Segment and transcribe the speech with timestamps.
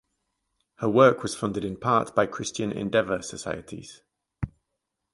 [0.77, 4.01] Her work was funded in part by Christian Endeavor societies.